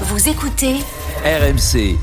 [0.00, 0.74] Vous écoutez
[1.24, 1.96] RMC.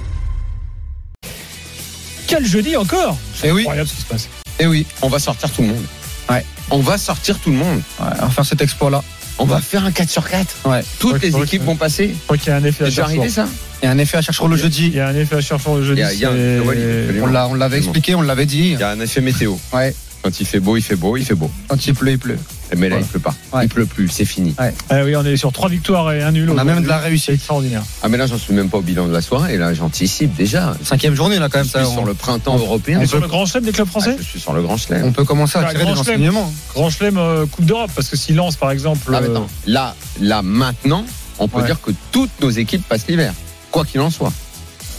[2.28, 3.62] Quel jeudi encore C'est Eh oui.
[3.62, 4.30] incroyable ce qui se passe.
[4.60, 5.84] Eh oui, on va sortir tout le monde.
[6.30, 6.46] Ouais.
[6.70, 7.82] On va sortir tout le monde.
[8.00, 9.04] Ouais, on va faire cet exploit-là.
[9.38, 10.56] On va faire un 4 sur 4.
[10.66, 10.82] Ouais.
[11.00, 12.10] Toutes les équipes vont passer.
[12.14, 13.02] Je crois qu'il y a un effet à chercher.
[13.18, 13.48] arrivé ça
[13.82, 14.90] Il y a un effet à chercher le Il jeudi.
[14.90, 16.02] y a un effet à chercher le jeudi.
[16.02, 18.72] Il il on l'avait expliqué, on l'avait dit.
[18.74, 19.56] Il y a un effet météo.
[19.74, 19.94] Ouais.
[20.22, 21.50] Quand il fait beau, il fait beau, il fait beau.
[21.68, 22.38] Quand il pleut, il pleut.
[22.78, 23.06] Mais là, Voilà.
[23.06, 23.36] il pleut pas.
[23.54, 23.66] Ouais.
[23.66, 24.56] Il pleut plus, c'est fini.
[24.58, 26.50] Ah oui, on est sur trois victoires et un nul.
[26.50, 27.32] On a même de la réussite.
[27.36, 27.84] extraordinaire.
[28.02, 29.58] Ah, mais là, j'en suis même pas au bilan de la soirée.
[29.58, 30.76] Là, j'anticipe déjà.
[30.84, 31.70] Cinquième journée, là, quand Je même.
[31.72, 33.02] Ça, suis sur on, le printemps européen.
[33.02, 35.04] Et sur le grand chelem des clubs Ah, français je suis sur le grand chelem.
[35.06, 36.16] on peut commencer à tirer des grand chelem.
[36.16, 36.54] enseignements.
[36.74, 39.00] Grand chelem euh, Coupe d'Europe, parce que s'il lance par exemple.
[39.14, 39.48] Ah, mais euh, attends.
[39.68, 41.06] Là, là, maintenant,
[41.40, 41.66] on peut Ouais.
[41.66, 43.34] dire que toutes nos équipes passent l'hiver.
[43.72, 44.32] Quoi qu'il en soit.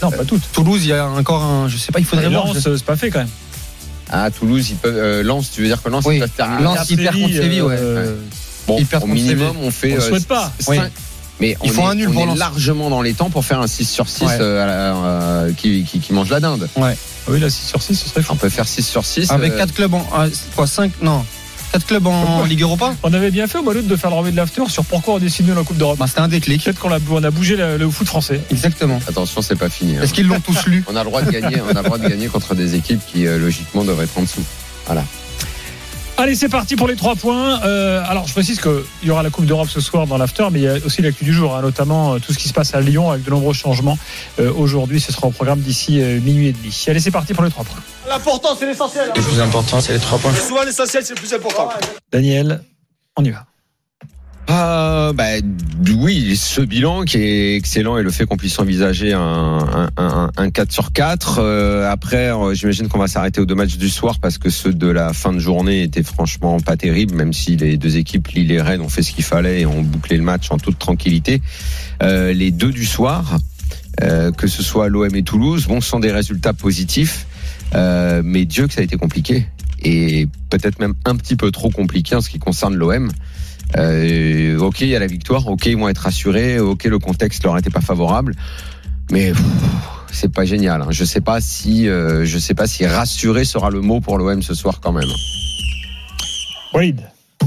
[0.01, 0.43] non, pas toutes.
[0.51, 1.67] Toulouse, il y a encore un.
[1.69, 2.47] Je sais pas, il faudrait Et voir.
[2.55, 3.27] Euh, c'est pas fait quand même.
[4.09, 4.95] À Toulouse, ils peuvent.
[4.97, 6.15] Euh, Lens, tu veux dire que Lens, Oui.
[6.17, 6.63] ils peuvent terminer.
[6.63, 7.75] Lens, Regarde il perd contre Séville, ouais.
[7.79, 8.15] euh,
[8.67, 9.93] Bon, ils perdent au minimum, on fait.
[9.93, 10.51] On le euh, souhaite pas.
[10.67, 10.77] Oui.
[11.39, 12.37] Mais on faut est, un nul on pour est Lens.
[12.37, 14.37] largement dans les temps pour faire un 6 sur 6 Ouais.
[14.39, 16.69] euh, euh, qui, qui, qui mange la dinde.
[16.79, 16.91] Ah
[17.27, 18.33] Oui, là, 6 sur 6, ce serait fou.
[18.33, 19.31] On peut faire 6 sur 6.
[19.31, 20.05] Avec euh, 4 clubs en.
[20.13, 21.25] ah, Quoi, 5 Non.
[21.73, 22.93] 4 clubs en Ligue Europa?
[23.01, 25.15] On avait bien fait au mois d'août de faire le revue de l'after sur pourquoi
[25.15, 25.97] on décide nul en Coupe d'Europe.
[25.97, 26.63] Bah, C'était un déclic.
[26.63, 28.39] Peut-être qu'on a, on a bougé le, le foot français.
[28.51, 28.99] Exactement.
[29.07, 29.97] Attention, c'est pas fini.
[29.97, 30.01] hein.
[30.03, 30.83] Est-ce qu'ils l'ont tous lu?
[30.87, 33.01] On a le droit de gagner, on a le droit de gagner contre des équipes
[33.11, 34.43] qui euh, logiquement devraient être en dessous.
[36.15, 37.59] Allez, c'est parti pour les trois points.
[37.65, 40.59] Euh, alors, je précise qu'il y aura la Coupe d'Europe ce soir dans l'after, mais
[40.59, 42.75] il y a aussi l'actu du jour, hein, notamment euh, tout ce qui se passe
[42.75, 43.97] à Lyon avec de nombreux changements.
[44.39, 46.85] Euh, Aujourd'hui, ce sera au programme d'ici euh, minuit et demi.
[46.87, 47.81] Allez, c'est parti pour les trois points.
[48.07, 49.11] L'important, c'est l'essentiel.
[49.15, 50.33] Le plus important, c'est les 3 points.
[50.35, 51.69] Souvent, l'essentiel, c'est le plus important.
[52.11, 52.61] Daniel,
[53.17, 53.45] on y va.
[54.47, 55.23] Ah, bah,
[55.95, 60.31] oui, ce bilan qui est excellent et le fait qu'on puisse envisager un, un, un,
[60.35, 61.39] un 4 sur 4.
[61.39, 64.73] Euh, après, euh, j'imagine qu'on va s'arrêter aux deux matchs du soir parce que ceux
[64.73, 68.51] de la fin de journée étaient franchement pas terribles, même si les deux équipes, Lille
[68.51, 71.41] et Rennes, ont fait ce qu'il fallait et ont bouclé le match en toute tranquillité.
[72.01, 73.37] Euh, les deux du soir,
[74.37, 77.27] que ce soit l'OM et Toulouse, bon, sont des résultats positifs,
[77.73, 79.47] mais Dieu que ça a été compliqué
[79.83, 83.11] et peut-être même un petit peu trop compliqué en ce qui concerne l'OM.
[83.77, 85.47] Euh, ok, il y a la victoire.
[85.47, 86.59] Ok, ils vont être rassurés.
[86.59, 88.35] Ok, le contexte leur était pas favorable,
[89.11, 89.33] mais
[90.11, 90.81] c'est pas génial.
[90.81, 90.87] hein.
[90.91, 94.41] Je sais pas si, euh, je sais pas si rassuré sera le mot pour l'OM
[94.41, 95.09] ce soir quand même.
[96.73, 97.01] Walid.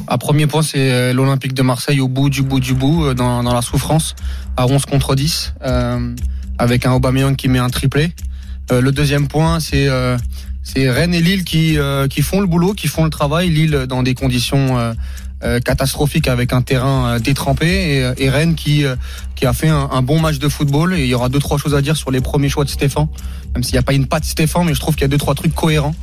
[0.08, 3.14] À premier point, c'est euh, l'Olympique de Marseille au bout du bout du bout, euh,
[3.14, 4.14] dans, dans la souffrance,
[4.56, 6.14] à 11 contre 10, euh,
[6.58, 8.12] avec un Aubameyang qui met un triplé.
[8.70, 10.16] Euh, le deuxième point, c'est euh,
[10.62, 13.48] c'est Rennes et Lille qui, euh, qui font le boulot, qui font le travail.
[13.48, 14.76] Lille dans des conditions
[15.44, 18.84] euh, catastrophiques avec un terrain euh, détrempé et, euh, et Rennes qui,
[19.34, 20.94] qui a fait un, un bon match de football.
[20.94, 23.08] Et il y aura deux trois choses à dire sur les premiers choix de Stéphane,
[23.54, 25.18] même s'il n'y a pas une patte Stéphane, mais je trouve qu'il y a deux
[25.18, 25.94] trois trucs cohérents.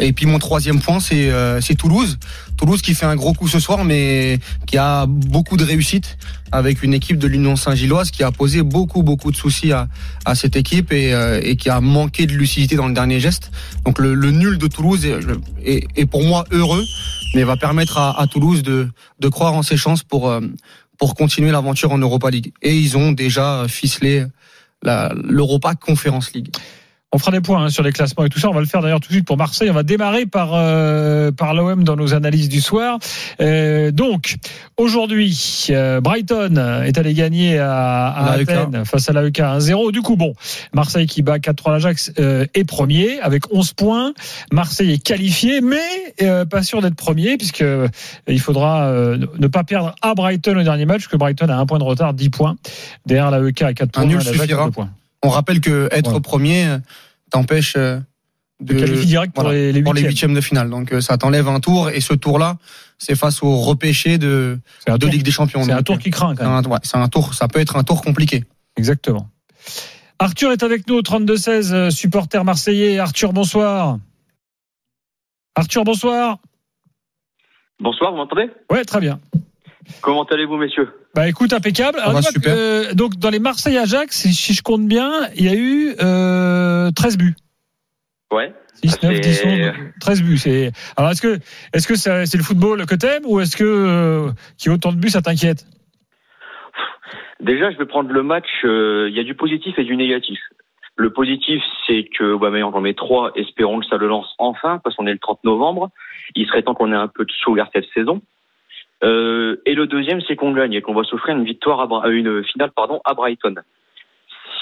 [0.00, 2.18] Et puis mon troisième point, c'est euh, c'est Toulouse.
[2.56, 6.16] Toulouse qui fait un gros coup ce soir, mais qui a beaucoup de réussite
[6.52, 9.88] avec une équipe de l'Union Saint-Gilloise qui a posé beaucoup beaucoup de soucis à,
[10.24, 13.50] à cette équipe et, euh, et qui a manqué de lucidité dans le dernier geste.
[13.84, 15.18] Donc le, le nul de Toulouse est,
[15.64, 16.84] est- est pour moi heureux,
[17.34, 18.88] mais va permettre à, à Toulouse de,
[19.20, 20.40] de croire en ses chances pour euh,
[20.98, 22.52] pour continuer l'aventure en Europa League.
[22.62, 24.24] Et ils ont déjà ficelé
[24.82, 26.48] l'Europa Conference League.
[27.12, 28.48] On fera des points hein, sur les classements et tout ça.
[28.50, 29.68] On va le faire d'ailleurs tout de suite pour Marseille.
[29.68, 32.98] On va démarrer par euh, par l'OM dans nos analyses du soir.
[33.40, 34.36] Euh, donc
[34.76, 38.32] aujourd'hui, euh, Brighton est allé gagner à, à.
[38.32, 39.90] Athènes face à l'AEK 1-0.
[39.90, 40.34] Du coup, bon,
[40.72, 44.12] Marseille qui bat 4-3 l'Ajax euh, est premier avec 11 points.
[44.52, 45.78] Marseille est qualifié, mais
[46.22, 47.64] euh, pas sûr d'être premier puisque
[48.28, 51.66] il faudra euh, ne pas perdre à Brighton au dernier match, que Brighton a un
[51.66, 52.56] point de retard, 10 points
[53.06, 54.04] derrière l'AEK à 4 points.
[54.04, 54.70] nul l'Ajax à suffira.
[54.70, 54.90] points.
[55.22, 56.20] On rappelle que être Ouais.
[56.20, 56.78] premier euh,
[57.30, 57.98] t'empêche euh,
[58.60, 60.34] De qualifier direct pour voilà, les, les pour les huitièmes.
[60.34, 60.70] de finale.
[60.70, 62.56] Donc euh, ça t'enlève un tour et ce tour-là,
[62.98, 65.62] c'est face au repêché de, tour- Ligue des Champions.
[65.64, 66.66] C'est un tour qui craint c'est quand même.
[66.66, 68.44] un, ouais, c'est un tour, ça peut être un tour compliqué.
[68.76, 69.28] Exactement.
[70.18, 72.98] Arthur est avec nous au 32-16, euh, supporter marseillais.
[72.98, 73.98] Arthur, bonsoir.
[75.54, 76.38] Arthur, bonsoir.
[77.80, 78.50] Bonsoir, vous m'entendez?
[78.70, 79.18] Ouais, très bien.
[80.02, 80.90] Comment allez-vous, messieurs?
[81.14, 81.98] Bah écoute, impeccable.
[81.98, 82.54] Ça Alors, va, super.
[82.56, 86.90] euh, donc dans les Marseille-Ajax, si, si je compte bien, il y a eu euh,
[86.92, 87.34] 13 buts.
[88.32, 88.54] Ouais.
[88.84, 90.38] 6, 9, 10, C'est- 11, 13 buts.
[90.38, 90.70] C'est...
[90.96, 91.38] Alors est-ce que,
[91.74, 94.76] est-ce que c'est, c'est le football que t'aimes ou est-ce que euh, qu'il y ait
[94.76, 95.66] autant de buts, ça t'inquiète?
[97.40, 98.46] Déjà, je vais prendre le match.
[98.64, 100.38] euh, Il y a du positif et du négatif.
[100.96, 103.32] Le positif, c'est que Aubameyang en met trois.
[103.34, 105.90] Espérons que ça le lance enfin, parce qu'on est le 30 novembre.
[106.36, 108.20] Il serait temps qu'on ait un peu de sauvegarde cette saison.
[109.02, 112.10] Euh, et le deuxième, c'est qu'on gagne et qu'on va s'offrir une victoire, à, euh,
[112.10, 113.54] une finale, pardon, à Brighton.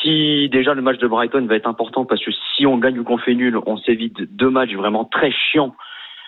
[0.01, 3.05] Si déjà le match de Brighton va être important, parce que si on gagne ou
[3.05, 5.75] qu'on fait nul, on s'évite deux matchs vraiment très chiants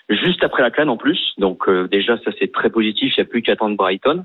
[0.09, 1.35] juste après la canne en plus.
[1.39, 3.15] Donc euh, déjà, ça c'est très positif.
[3.17, 4.25] Il n'y a plus qu'à attendre Brighton.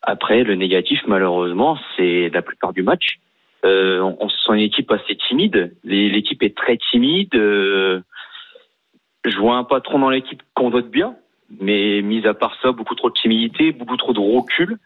[0.00, 3.18] Après, le négatif, malheureusement, c'est la plupart du match.
[3.64, 5.74] Euh, on, on se sent une équipe assez timide.
[5.84, 7.34] L'équipe est très timide.
[7.34, 8.00] euh,
[9.24, 11.16] je vois un patron dans l'équipe qu'on vote bien,
[11.60, 14.78] mais mis à part ça, beaucoup trop de timidité, beaucoup trop de recul.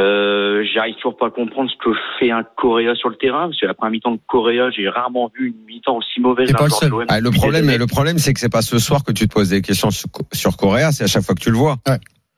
[0.00, 3.60] Euh, J'arrive toujours pas à comprendre ce que fait un Coréa sur le terrain, parce
[3.60, 6.50] que la première mi-temps de Coréa, j'ai rarement vu une mi-temps aussi mauvaise.
[6.52, 6.92] Pas le seul.
[7.08, 9.50] Ah, le problème, le problème, c'est que c'est pas ce soir que tu te poses
[9.50, 11.76] des questions sur, Coréa, c'est à chaque fois que tu le vois.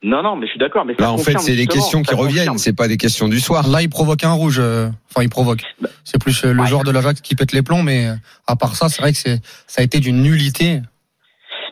[0.03, 0.85] Non, non, mais je suis d'accord.
[0.85, 3.67] Mais Là, en fait, c'est des questions qui reviennent, c'est pas des questions du soir.
[3.69, 4.59] Là, il provoque un rouge.
[4.61, 5.63] euh, Enfin, il provoque.
[6.05, 6.67] C'est plus euh, le Ouais.
[6.69, 8.09] joueur de l'Ajax qui pète les plombs, mais
[8.47, 10.83] à part ça, c'est vrai que ça a été d'une nullité.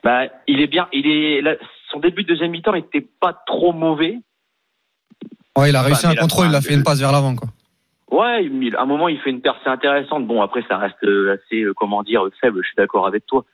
[0.04, 0.86] Bah, il est bien.
[0.92, 1.54] Il est là,
[1.90, 4.18] son début de deuxième mi-temps n'était pas trop mauvais.
[5.56, 7.48] Ouais, il a réussi Bah, un contrôle, il a fait une passe vers l'avant, quoi.
[8.10, 10.26] Ouais, il- à un moment, il fait une percée intéressante.
[10.26, 12.60] Bon, après, ça reste euh, assez, euh, comment dire, faible.
[12.62, 13.44] Je suis d'accord avec toi.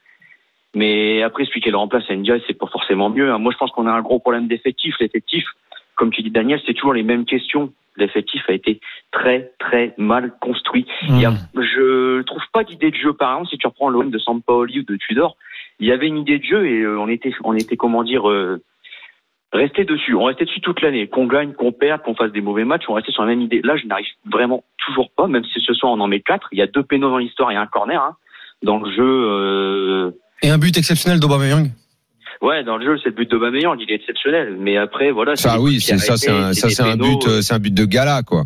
[0.75, 3.31] Mais après, celui qui le remplace à Ndiaye, c'est pas forcément mieux.
[3.31, 3.37] hein.
[3.37, 4.95] Moi, je pense qu'on a un gros problème d'effectif.
[4.99, 5.45] L'effectif,
[5.95, 7.73] comme tu dis, Daniel, c'est toujours les mêmes questions.
[7.97, 8.79] L'effectif a été
[9.11, 10.85] très, très mal construit.
[11.09, 13.11] Il y a, je trouve pas d'idée de jeu.
[13.13, 15.35] Par exemple, si tu reprends l'OM de Sampaoli ou de Tudor,
[15.81, 18.29] il y avait une idée de jeu et euh, on était, on était, comment dire,
[18.29, 18.61] euh,
[19.51, 20.13] resté dessus.
[20.15, 21.07] On restait dessus toute l'année.
[21.07, 23.61] Qu'on gagne, qu'on perde, qu'on fasse des mauvais matchs, on restait sur la même idée.
[23.63, 26.47] Là, je n'arrive vraiment toujours pas, même si ce soir on en met quatre.
[26.51, 28.01] Il y a deux pénaux dans l'histoire et un corner.
[28.01, 28.15] Hein.
[28.61, 30.11] Dans le jeu, euh,
[30.43, 31.71] Et un but exceptionnel d'Aubameyang.
[32.43, 34.55] ouais, dans le jeu, c'est le but de Bameyang, il est exceptionnel.
[34.59, 35.35] Mais après, voilà.
[35.35, 38.43] c'est Ça, oui, c'est ça, c'est un, but, euh, c'est un but de gala, quoi.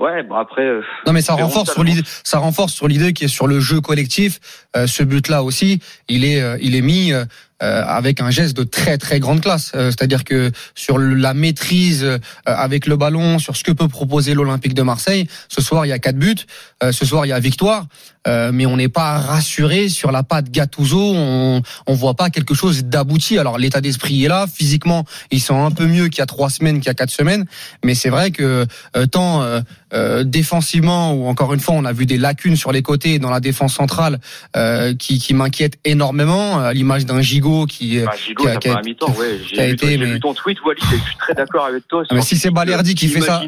[0.00, 0.62] Ouais, bon après.
[0.62, 3.60] euh, Non, mais ça renforce sur l'idée, ça renforce sur l'idée qui est sur le
[3.60, 4.40] jeu collectif.
[4.76, 7.24] Euh, ce but-là aussi, il est, euh, il est mis euh,
[7.60, 9.72] avec un geste de très très grande classe.
[9.74, 14.34] Euh, C'est-à-dire que sur la maîtrise euh, avec le ballon, sur ce que peut proposer
[14.34, 16.34] l'Olympique de Marseille, ce soir il y a quatre buts,
[16.82, 17.86] euh, ce soir il y a victoire,
[18.26, 20.98] euh, mais on n'est pas rassuré sur la patte Gattuso.
[21.14, 23.38] On, on voit pas quelque chose d'abouti.
[23.38, 26.50] Alors l'état d'esprit est là, physiquement ils sont un peu mieux qu'il y a trois
[26.50, 27.44] semaines, qu'il y a quatre semaines,
[27.84, 28.66] mais c'est vrai que
[28.96, 29.60] euh, tant euh,
[29.92, 33.30] euh, défensivement ou encore une fois on a vu des lacunes sur les côtés dans
[33.30, 34.18] la défense centrale
[34.56, 38.56] euh, qui, qui m'inquiètent énormément à l'image d'un Gigot qui euh, bah, Gigot, qui a-
[38.56, 39.38] qui ouais.
[39.46, 42.02] qui été, j'ai mais- vu ton tweet, je suis très d'accord avec toi.
[42.10, 43.42] Ah, mais si c'est Balerdi qui fait ça,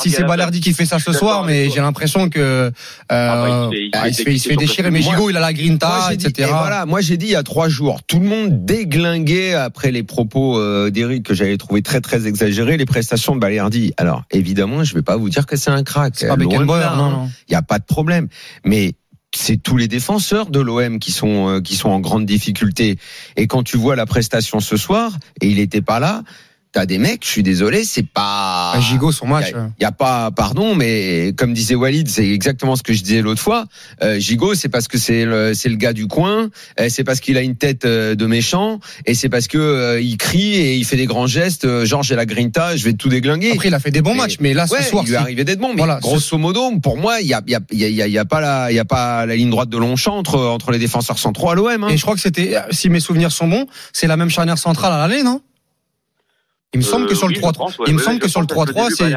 [0.00, 2.70] si, c'est Balerdi qui fait ça ce soir mais j'ai l'impression que euh,
[3.10, 5.02] bah, il se fait- il se ah, fait il se fait, déchirer mais.
[5.02, 7.68] Gigot il a la grinta etc et voilà, moi j'ai dit il y a trois
[7.68, 12.26] jours, tout le monde déglinguait après les propos euh, d'Eric que j'avais trouvé très très
[12.26, 13.92] exagérés, les prestations de Balerdi.
[13.96, 16.14] Alors évidemment, je vais pas vous dire que c'est un crack.
[16.22, 17.28] hein.
[17.48, 18.28] Il y a pas de problème,
[18.64, 18.92] mais
[19.34, 22.98] c'est tous les défenseurs de l'OM qui sont euh, qui sont en grande difficulté.
[23.36, 26.22] Et quand tu vois la prestation ce soir et il était pas là,
[26.72, 29.70] t'as des mecs, je suis désolé, c'est pas Ah, Gigot son il match euh, a,
[29.78, 33.42] y a pas, pardon, mais comme disait Walid, c'est exactement ce que je disais l'autre
[33.42, 33.66] fois.
[34.02, 36.48] Euh, Gigot, c'est parce que c'est le, c'est le gars du coin,
[36.80, 40.00] euh, c'est parce qu'il a une tête euh, de méchant, et c'est parce que euh,
[40.00, 41.66] il crie et il fait des grands gestes.
[41.66, 43.52] euh, genre j'ai la grinta, je vais tout déglinguer.
[43.52, 45.18] après il a fait des bons matchs mais là ce Ouais, soir il lui est
[45.18, 47.60] arrivé d'être bon, mais Voilà, grosso modo, pour moi, il y a, il y a,
[47.70, 49.26] il y a, il y a- il y a pas la, il y a pas
[49.26, 51.84] la ligne droite de Longchamp entre entre les défenseurs centraux à l'OM.
[51.84, 51.88] Hein.
[51.90, 54.92] et je crois que c'était si mes souvenirs sont bons c'est la même charnière centrale
[54.92, 55.40] à l'aller non?
[56.74, 57.52] Il me semble que sur le 3
[57.86, 59.12] il me semble que sur le 3-3 c'est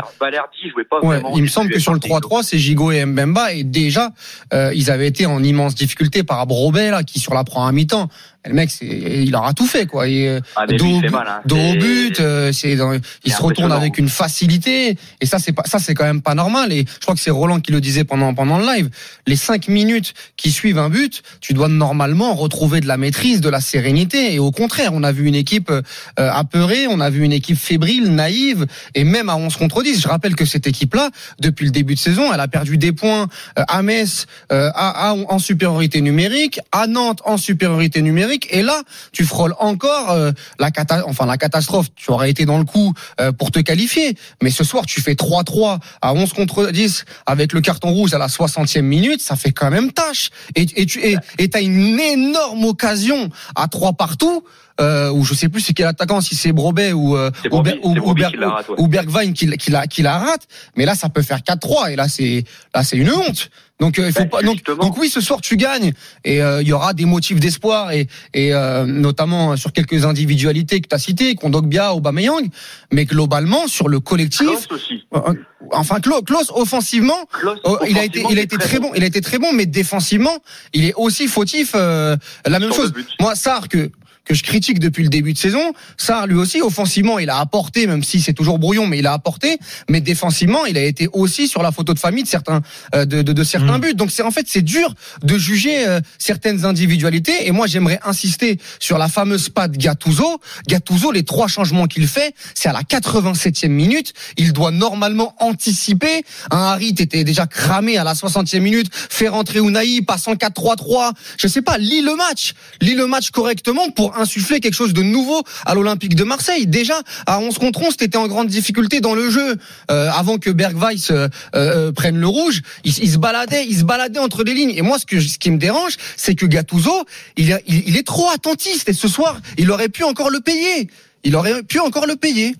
[1.35, 2.19] il me semble que sur le Gigot.
[2.19, 4.11] 3-3, c'est Gigot et Mbemba et déjà
[4.53, 8.09] euh, ils avaient été en immense difficulté par rapport là qui sur la première mi-temps.
[8.47, 10.07] Le mec, il aura tout fait quoi.
[10.07, 11.41] Et, euh, Ah, dos, but- mal, hein.
[11.45, 12.93] dos au but, euh, c'est dans-
[13.23, 16.35] il se retourne avec une facilité et ça c'est pas ça c'est quand même pas
[16.35, 18.89] normal et je crois que c'est Roland qui le disait pendant pendant le live.
[19.27, 23.49] Les cinq minutes qui suivent un but, tu dois normalement retrouver de la maîtrise, de
[23.49, 25.81] la sérénité et au contraire, on a vu une équipe euh,
[26.17, 30.01] apeurée, on a vu une équipe fébrile, naïve et même à 11 contre 10.
[30.01, 33.27] Je rappelle que cette équipe-là, depuis le début de saison, elle a perdu des points
[33.57, 38.61] euh, à Metz euh, à- à- en supériorité numérique, à Nantes en supériorité numérique et
[38.63, 41.87] là, tu frôles encore euh, la cata enfin la catastrophe.
[41.95, 45.13] Tu aurais été dans le coup euh, pour te qualifier, mais ce soir tu fais
[45.13, 49.51] 3-3 à 11 contre 10 avec le carton rouge à la 60e minute, ça fait
[49.51, 50.29] quand même tâche.
[50.55, 54.43] Et, et tu et et t'as une énorme occasion à trois partout.
[54.81, 57.69] Euh, ou je sais plus c'est quel attaquant, si c'est Brobet ou euh, ou, Broby,
[57.71, 58.75] Ber- ou, c'est ou Broby Ber- qui la rate, ouais.
[58.77, 60.41] ou Bergwijn qui, qui la qui la rate.
[60.75, 63.49] Mais là ça peut faire 4-3 et là c'est là c'est une honte.
[63.81, 65.91] Donc euh, il faut Ben, pas donc, donc oui ce soir tu gagnes
[66.23, 70.79] et euh, il y aura des motifs d'espoir et et euh, notamment sur quelques individualités
[70.79, 72.47] que tu as citées, Kondogbia, Aubameyang,
[72.93, 75.05] mais globalement sur le collectif Klaus aussi.
[75.13, 75.33] euh,
[75.71, 78.91] enfin Klo- Klose offensivement Klaus, Oh, il a été, il a été très bon.
[78.95, 80.37] Il a été très bon, mais défensivement,
[80.73, 81.71] il est aussi fautif.
[81.75, 82.15] euh,
[82.45, 82.93] la même chose.
[83.19, 83.91] Moi, Sarr que
[84.25, 85.73] que je critique depuis le début de saison.
[85.97, 89.13] Ça, lui aussi, offensivement, il a apporté, même si c'est toujours brouillon, mais il a
[89.13, 89.57] apporté.
[89.89, 92.61] Mais défensivement, il a été aussi sur la photo de famille de certains,
[92.93, 93.81] euh, de, de, de certains Mm.
[93.81, 93.93] buts.
[93.93, 97.47] Donc c'est en fait c'est dur de juger euh, certaines individualités.
[97.47, 100.39] Et moi, j'aimerais insister sur la fameuse patte Gattuso.
[100.67, 104.13] Gattuso, les trois changements qu'il fait, c'est à la 87e minute.
[104.37, 106.23] Il doit normalement anticiper.
[106.51, 108.87] Un Harit était déjà cramé à la 60e minute.
[108.93, 111.11] Faire rentrer Unai, passe en 4-3-3.
[111.37, 112.53] Je sais pas, lis le match.
[112.81, 116.67] Lis le match correctement pour insuffler quelque chose de nouveau à l'Olympique de Marseille.
[116.67, 119.55] Déjà, à 11 contre 11, t'étais en grande difficulté dans le jeu.
[119.91, 123.83] Euh, avant que Bergweiss euh, euh, prenne le rouge, il, il se baladait, il se
[123.83, 124.73] baladait entre les lignes.
[124.75, 127.05] Et moi, ce que ce qui me dérange, c'est que Gattuso,
[127.37, 128.89] il, a- il, il est trop attentiste.
[128.89, 130.89] Et ce soir, il aurait pu encore le payer.
[131.23, 132.55] Il aurait pu encore le payer.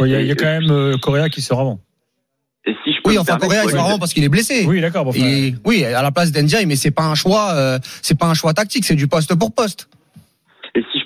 [0.00, 1.80] Il y, a- il y a quand même euh, Correa qui sort avant.
[2.66, 4.64] Et si je peux Oui, enfin Correa, il sera vraiment parce qu'il est blessé.
[4.66, 5.04] Oui, d'accord.
[5.04, 8.16] Bon, enfin, Et- oui, à la place d'Endiaye, mais c'est pas un choix, euh, c'est
[8.18, 9.88] pas un choix tactique, c'est du poste pour poste.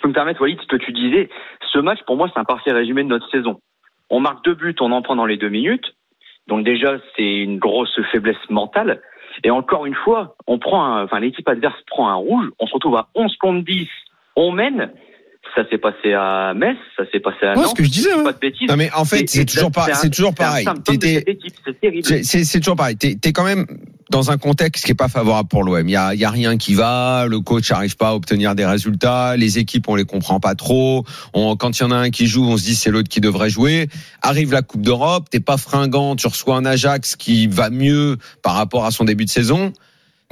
[0.04, 1.30] Peux me permettre, Walid, ce que tu disais,
[1.72, 3.58] ce match, pour moi, c'est un parfait résumé de notre saison.
[4.10, 5.94] On marque deux buts, on en prend dans les deux minutes.
[6.46, 9.00] Donc déjà, c'est une grosse faiblesse mentale.
[9.44, 12.74] Et encore une fois, on prend un, enfin, l'équipe adverse prend un rouge, on se
[12.74, 13.88] retrouve à 11 contre 10,
[14.36, 14.92] on mène.
[15.54, 17.68] Ça s'est passé à Metz, ça s'est passé à Ouais, Nantes.
[17.68, 18.10] ce que je disais.
[18.10, 18.32] Pas ouais.
[18.34, 18.68] de bêtises.
[18.68, 20.64] Non mais en fait c'est toujours pas, toujours pareil.
[20.84, 22.96] c'est toujours pareil.
[22.96, 23.66] T'es es quand même
[24.10, 25.88] dans un contexte qui est pas favorable pour l'OM.
[25.88, 27.26] Il y a, y a rien qui va.
[27.28, 29.36] Le coach n'arrive pas à obtenir des résultats.
[29.36, 31.04] Les équipes, on les comprend pas trop.
[31.32, 33.20] On, quand il y en a un qui joue, on se dit c'est l'autre qui
[33.20, 33.88] devrait jouer.
[34.22, 36.16] Arrive la Coupe d'Europe, t'es pas fringant.
[36.16, 39.72] Tu reçois un Ajax qui va mieux par rapport à son début de saison.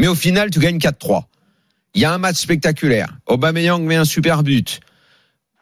[0.01, 1.25] Mais au final, tu gagnes 4-3.
[1.95, 3.19] Il y a un match spectaculaire.
[3.27, 4.81] Aubameyang met un super but.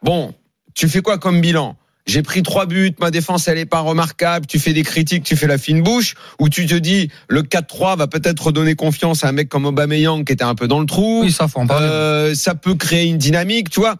[0.03, 0.33] Bon,
[0.73, 1.75] tu fais quoi comme bilan?
[2.05, 5.35] J'ai pris trois buts, ma défense elle est pas remarquable, tu fais des critiques, tu
[5.35, 9.29] fais la fine bouche, ou tu te dis le 4-3 va peut-être redonner confiance à
[9.29, 11.21] un mec comme Aubameyang qui était un peu dans le trou.
[11.23, 11.87] Oui, ça faut en parler.
[11.87, 13.95] Euh, ça peut créer une dynamique, tu vois.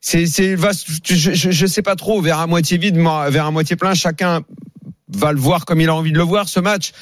[0.00, 0.86] C'est, c'est, vaste.
[1.04, 4.42] je, je, je sais pas trop, vers à moitié vide, vers à moitié plein, chacun
[5.14, 6.92] va le voir comme il a envie de le voir, ce match.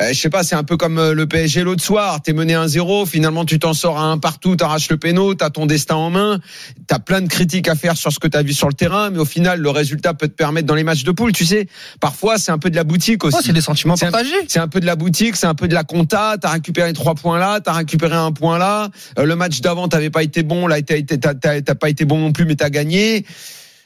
[0.00, 2.20] Euh, je sais pas, c'est un peu comme euh, le PSG l'autre soir.
[2.20, 5.66] T'es mené 1-0, finalement tu t'en sors à un partout, t'arraches le péno, t'as ton
[5.66, 6.40] destin en main.
[6.88, 9.18] T'as plein de critiques à faire sur ce que t'as vu sur le terrain, mais
[9.18, 11.32] au final le résultat peut te permettre dans les matchs de poule.
[11.32, 11.68] Tu sais,
[12.00, 13.38] parfois c'est un peu de la boutique aussi.
[13.44, 14.30] C'est des sentiments partagés.
[14.48, 16.36] C'est un peu de la boutique, c'est un peu de la compta.
[16.40, 18.88] T'as récupéré trois points là, t'as récupéré un point là.
[19.18, 22.46] Euh, le match d'avant, t'avais pas été bon, là t'as pas été bon non plus,
[22.46, 23.24] mais t'as gagné.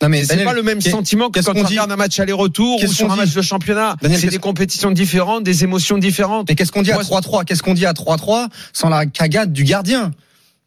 [0.02, 2.20] Non mais C'est pas le même sentiment que quand qu'on on dit regarde un match
[2.20, 3.96] aller-retour ou sur un match de championnat.
[4.02, 6.48] C'est des compétitions différentes, des émotions différentes.
[6.48, 9.52] Mais qu'est-ce qu'on dit à Moi, 3-3 Qu'est-ce qu'on dit à 3-3 sans la cagade
[9.52, 10.12] du gardien?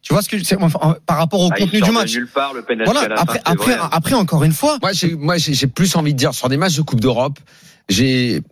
[0.02, 2.12] Tu vois ce que c'est enfin, par rapport au Ah, il contenu sort du match
[2.14, 3.06] nulle part, le Voilà.
[3.08, 3.88] la fin, Après, après, vrai.
[3.92, 6.56] après, encore une fois, Moi, j'ai, moi, j'ai j'ai plus envie de dire sur des
[6.56, 7.38] matchs de Coupe d'Europe,
[7.88, 8.42] j'ai,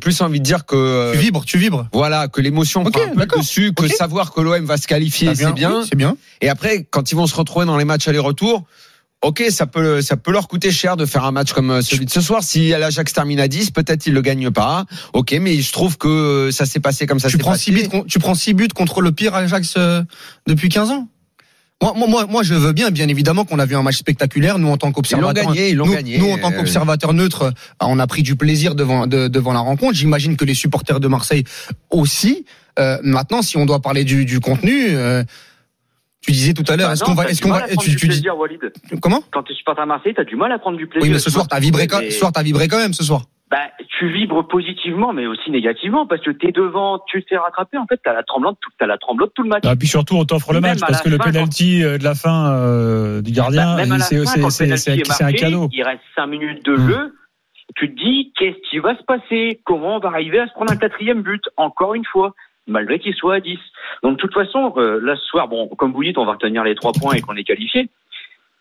[0.00, 1.88] plus envie de dire que euh, tu vibres, tu vibres.
[1.92, 5.28] voilà que l'émotion Ok, prend un peu dessus, que savoir que l'OM va se qualifier,
[5.28, 5.78] T'as c'est bien.
[5.80, 6.16] oui, c'est bien.
[6.40, 8.64] Et après, quand ils vont se retrouver dans les matchs aller-retour,
[9.26, 12.04] ok, ça peut, ça peut leur coûter cher de faire un match comme euh, celui
[12.06, 12.42] de ce soir.
[12.42, 14.84] Si l'Ajax termine à 10, peut-être ils le gagnent pas.
[15.12, 17.28] Ok, mais je trouve que euh, ça s'est passé comme ça.
[17.28, 17.64] Tu prends passé.
[17.64, 20.02] six buts, tu prends six buts contre le pire Ajax euh,
[20.46, 21.08] depuis 15 ans.
[21.82, 24.58] Moi, moi, moi, je veux bien, bien évidemment, qu'on a vu un match spectaculaire.
[24.58, 25.54] Nous, en tant qu'observateurs, nous,
[25.92, 26.16] gagné.
[26.18, 27.52] nous, en tant qu'observateurs neutres,
[27.82, 29.92] on a pris du plaisir devant, de- devant la rencontre.
[29.94, 31.44] J'imagine que les supporters de Marseille
[31.90, 32.46] aussi.
[32.78, 35.22] Euh, maintenant, si on doit parler du, du contenu, euh,
[36.26, 38.06] tu disais tout à l'heure, Bah est-ce qu'on va, est-ce qu'on va, tu, du tu
[38.06, 38.60] dis, plaisir, Walid.
[39.00, 39.22] comment?
[39.32, 41.06] Quand tu supportes à Marseille, t'as du mal à prendre du plaisir.
[41.06, 43.22] Oui, mais ce soir, t'as vibré, quand- soir, t'as vibré quand même, ce soir.
[43.48, 43.58] Bah,
[43.98, 47.78] tu vibres positivement, mais aussi négativement, parce que t'es devant, tu te fais rattraper.
[47.78, 49.64] En fait, t'as la tremblante, tout- t'as la tremblote tout le match.
[49.64, 52.16] Et Ah, puis surtout, on t'offre le match parce que le penalty euh, de la
[52.16, 54.40] fin euh, du gardien, même à la c'est un
[55.22, 55.68] marqué, cadeau.
[55.72, 56.88] Il reste cinq minutes de Hmm.
[56.90, 57.14] jeu.
[57.76, 59.60] Tu te dis, qu'est-ce qui va se passer?
[59.64, 61.42] Comment on va arriver à se prendre un quatrième but?
[61.56, 62.32] Encore une fois,
[62.66, 63.58] malgré qu'il soit à 10.
[64.02, 66.64] Donc, de toute façon, euh, là, ce soir, bon, comme vous dites, on va retenir
[66.64, 67.88] les trois points et qu'on est qualifié.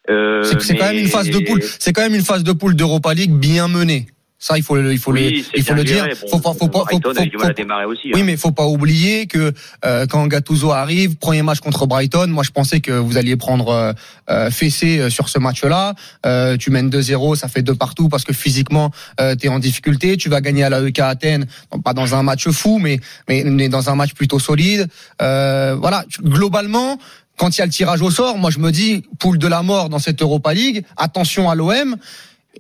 [0.10, 1.62] Euh, C'est quand même une phase de poule.
[1.62, 4.08] C'est quand même une phase de poule d'Europa League bien menée.
[4.48, 6.06] Ça, il faut le, il faut Oui, le, il faut le dire.
[6.22, 8.12] Bon, faut pas, faut pas, faut, faut- faut- démarrer aussi.
[8.14, 8.24] Oui, hein.
[8.26, 9.52] mais faut pas oublier que
[9.84, 13.70] euh, quand Gattuso arrive, premier match contre Brighton, moi je pensais que vous alliez prendre
[13.70, 13.94] euh,
[14.30, 15.96] euh, fessé euh, sur ce match-là.
[16.28, 19.58] Euh, tu mènes 2-0, ça fait deux partout parce que physiquement euh, tu es en
[19.58, 20.16] difficulté.
[20.16, 23.44] Tu vas gagner à la EK Athènes, non, pas dans un match fou, mais mais,
[23.46, 24.88] mais dans un match plutôt solide.
[25.24, 27.00] Euh, voilà, globalement.
[27.38, 29.62] Quand il y a le tirage au sort, moi je me dis poule de la
[29.64, 30.86] mort dans cette Europa League.
[30.98, 31.96] Attention à l'OM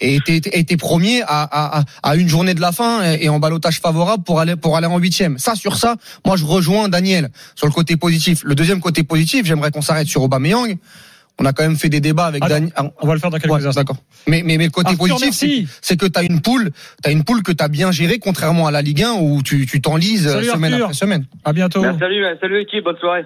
[0.01, 3.25] et t'es et t'es premier à, à, à- à une journée de la fin et,
[3.25, 5.37] et en balotage favorable pour aller pour aller en huitième.
[5.37, 8.41] Ça sur ça, moi je rejoins Daniel sur le côté positif.
[8.43, 10.77] Le deuxième côté positif, j'aimerais qu'on s'arrête sur Aubameyang.
[11.37, 12.71] On a quand même fait des débats avec Ah Daniel.
[13.01, 13.81] On va le faire dans quelques Ouais, instants.
[13.81, 13.97] d'accord.
[14.25, 16.71] Mais, mais, mais le côté Arthur, positif, c'est que tu as une poule,
[17.03, 19.65] t'as une poule que tu as bien gérée, contrairement à la Ligue 1 où tu
[19.65, 20.85] tu t'enlises Salut, semaine Arthur.
[20.85, 21.25] après semaine.
[21.43, 21.81] À bientôt.
[21.81, 23.25] Ben, salut, salut équipe, bonne soirée.